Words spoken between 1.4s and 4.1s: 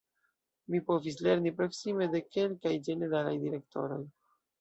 de proksime de kelkaj ĝeneralaj direktoroj.